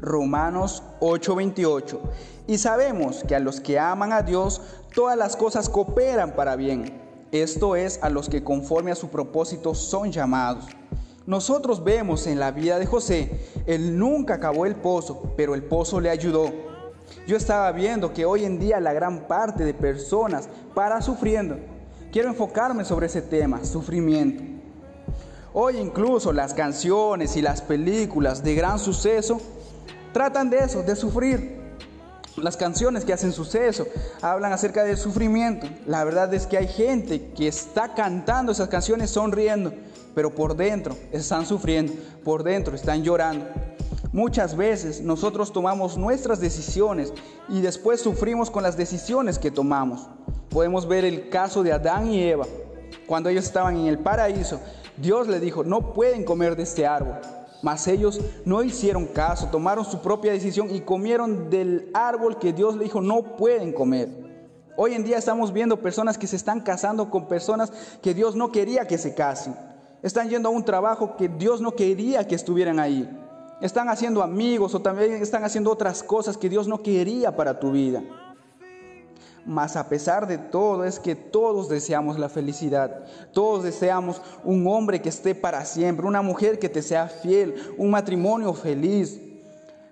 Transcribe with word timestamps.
Romanos 0.00 0.82
8:28. 1.00 2.00
Y 2.46 2.58
sabemos 2.58 3.22
que 3.26 3.36
a 3.36 3.40
los 3.40 3.60
que 3.60 3.78
aman 3.78 4.12
a 4.12 4.22
Dios, 4.22 4.60
todas 4.94 5.16
las 5.16 5.36
cosas 5.36 5.68
cooperan 5.68 6.34
para 6.34 6.56
bien. 6.56 7.00
Esto 7.32 7.76
es 7.76 8.02
a 8.02 8.10
los 8.10 8.28
que 8.28 8.42
conforme 8.42 8.90
a 8.90 8.96
su 8.96 9.08
propósito 9.08 9.74
son 9.74 10.10
llamados. 10.10 10.66
Nosotros 11.26 11.84
vemos 11.84 12.26
en 12.26 12.40
la 12.40 12.50
vida 12.50 12.78
de 12.78 12.86
José, 12.86 13.46
él 13.66 13.96
nunca 13.96 14.34
acabó 14.34 14.66
el 14.66 14.74
pozo, 14.74 15.32
pero 15.36 15.54
el 15.54 15.62
pozo 15.62 16.00
le 16.00 16.10
ayudó. 16.10 16.50
Yo 17.26 17.36
estaba 17.36 17.70
viendo 17.70 18.12
que 18.12 18.24
hoy 18.24 18.44
en 18.44 18.58
día 18.58 18.80
la 18.80 18.92
gran 18.92 19.28
parte 19.28 19.64
de 19.64 19.74
personas 19.74 20.48
para 20.74 21.00
sufriendo. 21.02 21.56
Quiero 22.10 22.28
enfocarme 22.28 22.84
sobre 22.84 23.06
ese 23.06 23.22
tema, 23.22 23.64
sufrimiento. 23.64 24.42
Hoy 25.52 25.76
incluso 25.76 26.32
las 26.32 26.54
canciones 26.54 27.36
y 27.36 27.42
las 27.42 27.62
películas 27.62 28.42
de 28.42 28.54
gran 28.54 28.78
suceso 28.78 29.40
tratan 30.12 30.50
de 30.50 30.58
eso, 30.58 30.82
de 30.82 30.96
sufrir. 30.96 31.60
Las 32.36 32.56
canciones 32.56 33.04
que 33.04 33.12
hacen 33.12 33.32
suceso 33.32 33.86
hablan 34.22 34.52
acerca 34.52 34.84
del 34.84 34.96
sufrimiento. 34.96 35.66
La 35.86 36.04
verdad 36.04 36.32
es 36.32 36.46
que 36.46 36.56
hay 36.56 36.68
gente 36.68 37.32
que 37.36 37.48
está 37.48 37.94
cantando 37.94 38.52
esas 38.52 38.68
canciones 38.68 39.10
sonriendo, 39.10 39.72
pero 40.14 40.34
por 40.34 40.56
dentro 40.56 40.96
están 41.12 41.44
sufriendo, 41.44 41.92
por 42.24 42.42
dentro 42.42 42.74
están 42.74 43.02
llorando. 43.02 43.46
Muchas 44.12 44.56
veces 44.56 45.02
nosotros 45.02 45.52
tomamos 45.52 45.96
nuestras 45.96 46.40
decisiones 46.40 47.12
y 47.48 47.60
después 47.60 48.00
sufrimos 48.00 48.50
con 48.50 48.62
las 48.62 48.76
decisiones 48.76 49.38
que 49.38 49.50
tomamos. 49.50 50.08
Podemos 50.48 50.88
ver 50.88 51.04
el 51.04 51.28
caso 51.28 51.62
de 51.62 51.72
Adán 51.72 52.10
y 52.10 52.22
Eva. 52.22 52.46
Cuando 53.06 53.28
ellos 53.28 53.44
estaban 53.44 53.76
en 53.76 53.86
el 53.86 53.98
paraíso, 53.98 54.60
Dios 54.96 55.28
les 55.28 55.40
dijo, 55.40 55.62
no 55.62 55.92
pueden 55.92 56.24
comer 56.24 56.56
de 56.56 56.64
este 56.64 56.86
árbol. 56.86 57.20
Mas 57.62 57.86
ellos 57.88 58.20
no 58.44 58.62
hicieron 58.62 59.06
caso, 59.06 59.48
tomaron 59.48 59.84
su 59.84 60.00
propia 60.00 60.32
decisión 60.32 60.74
y 60.74 60.80
comieron 60.80 61.50
del 61.50 61.90
árbol 61.92 62.38
que 62.38 62.52
Dios 62.52 62.76
le 62.76 62.84
dijo 62.84 63.00
no 63.00 63.36
pueden 63.36 63.72
comer. 63.72 64.08
Hoy 64.76 64.94
en 64.94 65.04
día 65.04 65.18
estamos 65.18 65.52
viendo 65.52 65.80
personas 65.82 66.16
que 66.16 66.26
se 66.26 66.36
están 66.36 66.60
casando 66.60 67.10
con 67.10 67.28
personas 67.28 67.70
que 68.00 68.14
Dios 68.14 68.34
no 68.34 68.50
quería 68.50 68.86
que 68.86 68.96
se 68.96 69.14
casen. 69.14 69.54
Están 70.02 70.30
yendo 70.30 70.48
a 70.48 70.52
un 70.52 70.64
trabajo 70.64 71.16
que 71.16 71.28
Dios 71.28 71.60
no 71.60 71.72
quería 71.72 72.26
que 72.26 72.34
estuvieran 72.34 72.80
ahí. 72.80 73.08
Están 73.60 73.90
haciendo 73.90 74.22
amigos 74.22 74.74
o 74.74 74.80
también 74.80 75.12
están 75.12 75.44
haciendo 75.44 75.70
otras 75.70 76.02
cosas 76.02 76.38
que 76.38 76.48
Dios 76.48 76.66
no 76.66 76.82
quería 76.82 77.36
para 77.36 77.60
tu 77.60 77.72
vida. 77.72 78.02
Mas 79.46 79.76
a 79.76 79.88
pesar 79.88 80.26
de 80.26 80.38
todo 80.38 80.84
es 80.84 81.00
que 81.00 81.14
todos 81.14 81.68
deseamos 81.68 82.18
la 82.18 82.28
felicidad. 82.28 83.04
Todos 83.32 83.64
deseamos 83.64 84.20
un 84.44 84.66
hombre 84.66 85.00
que 85.00 85.08
esté 85.08 85.34
para 85.34 85.64
siempre, 85.64 86.06
una 86.06 86.22
mujer 86.22 86.58
que 86.58 86.68
te 86.68 86.82
sea 86.82 87.08
fiel, 87.08 87.54
un 87.78 87.90
matrimonio 87.90 88.52
feliz. 88.52 89.20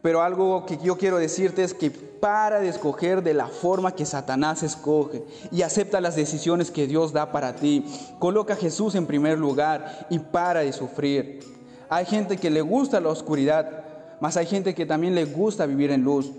Pero 0.00 0.22
algo 0.22 0.66
que 0.66 0.78
yo 0.78 0.96
quiero 0.96 1.18
decirte 1.18 1.62
es 1.62 1.74
que 1.74 1.90
para 1.90 2.60
de 2.60 2.68
escoger 2.68 3.22
de 3.22 3.34
la 3.34 3.46
forma 3.46 3.94
que 3.94 4.06
Satanás 4.06 4.62
escoge 4.62 5.24
y 5.50 5.62
acepta 5.62 6.00
las 6.00 6.16
decisiones 6.16 6.70
que 6.70 6.86
Dios 6.86 7.12
da 7.12 7.30
para 7.32 7.54
ti. 7.54 7.84
Coloca 8.18 8.54
a 8.54 8.56
Jesús 8.56 8.94
en 8.94 9.06
primer 9.06 9.38
lugar 9.38 10.06
y 10.10 10.18
para 10.18 10.60
de 10.60 10.72
sufrir. 10.72 11.40
Hay 11.88 12.06
gente 12.06 12.36
que 12.36 12.50
le 12.50 12.62
gusta 12.62 13.00
la 13.00 13.10
oscuridad, 13.10 13.84
mas 14.20 14.36
hay 14.36 14.46
gente 14.46 14.74
que 14.74 14.86
también 14.86 15.14
le 15.14 15.24
gusta 15.24 15.66
vivir 15.66 15.90
en 15.90 16.02
luz 16.02 16.32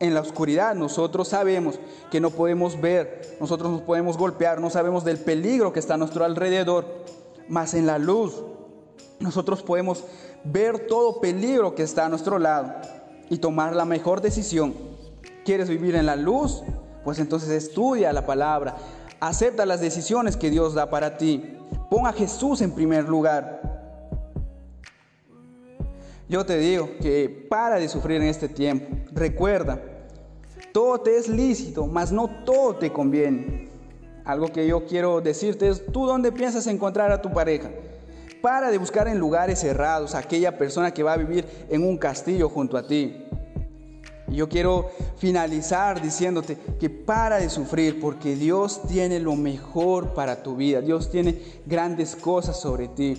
en 0.00 0.14
la 0.14 0.20
oscuridad 0.20 0.74
nosotros 0.74 1.28
sabemos 1.28 1.78
que 2.10 2.20
no 2.20 2.30
podemos 2.30 2.80
ver, 2.80 3.36
nosotros 3.38 3.70
nos 3.70 3.82
podemos 3.82 4.16
golpear, 4.16 4.60
no 4.60 4.70
sabemos 4.70 5.04
del 5.04 5.18
peligro 5.18 5.72
que 5.72 5.78
está 5.78 5.94
a 5.94 5.98
nuestro 5.98 6.24
alrededor, 6.24 6.86
mas 7.48 7.74
en 7.74 7.86
la 7.86 7.98
luz 7.98 8.42
nosotros 9.20 9.62
podemos 9.62 10.04
ver 10.42 10.86
todo 10.86 11.20
peligro 11.20 11.74
que 11.74 11.82
está 11.82 12.06
a 12.06 12.08
nuestro 12.08 12.38
lado 12.38 12.74
y 13.28 13.38
tomar 13.38 13.76
la 13.76 13.84
mejor 13.84 14.22
decisión. 14.22 14.74
¿Quieres 15.44 15.68
vivir 15.68 15.94
en 15.94 16.06
la 16.06 16.16
luz? 16.16 16.62
Pues 17.04 17.18
entonces 17.18 17.50
estudia 17.50 18.12
la 18.12 18.26
palabra, 18.26 18.76
acepta 19.20 19.66
las 19.66 19.80
decisiones 19.80 20.36
que 20.36 20.50
Dios 20.50 20.74
da 20.74 20.88
para 20.88 21.18
ti, 21.18 21.58
pon 21.90 22.06
a 22.06 22.12
Jesús 22.12 22.62
en 22.62 22.72
primer 22.72 23.08
lugar. 23.08 23.60
Yo 26.30 26.46
te 26.46 26.58
digo 26.58 26.90
que 27.02 27.46
para 27.50 27.76
de 27.76 27.88
sufrir 27.88 28.18
en 28.22 28.28
este 28.28 28.48
tiempo. 28.48 28.96
Recuerda, 29.12 29.80
todo 30.72 31.00
te 31.00 31.16
es 31.16 31.28
lícito, 31.28 31.86
mas 31.86 32.12
no 32.12 32.28
todo 32.44 32.76
te 32.76 32.92
conviene. 32.92 33.68
Algo 34.24 34.48
que 34.48 34.66
yo 34.66 34.86
quiero 34.86 35.20
decirte 35.20 35.68
es, 35.68 35.84
¿tú 35.92 36.06
dónde 36.06 36.32
piensas 36.32 36.66
encontrar 36.66 37.10
a 37.10 37.22
tu 37.22 37.32
pareja? 37.32 37.70
Para 38.42 38.70
de 38.70 38.78
buscar 38.78 39.08
en 39.08 39.18
lugares 39.18 39.60
cerrados 39.60 40.14
a 40.14 40.18
aquella 40.18 40.56
persona 40.56 40.92
que 40.92 41.02
va 41.02 41.14
a 41.14 41.16
vivir 41.16 41.46
en 41.68 41.84
un 41.84 41.98
castillo 41.98 42.48
junto 42.48 42.76
a 42.76 42.86
ti. 42.86 43.24
Y 44.28 44.36
yo 44.36 44.48
quiero 44.48 44.90
finalizar 45.16 46.00
diciéndote 46.00 46.56
que 46.78 46.88
para 46.88 47.38
de 47.38 47.50
sufrir 47.50 48.00
porque 48.00 48.36
Dios 48.36 48.82
tiene 48.86 49.18
lo 49.18 49.34
mejor 49.34 50.14
para 50.14 50.42
tu 50.42 50.56
vida. 50.56 50.80
Dios 50.80 51.10
tiene 51.10 51.40
grandes 51.66 52.14
cosas 52.14 52.60
sobre 52.60 52.88
ti. 52.88 53.18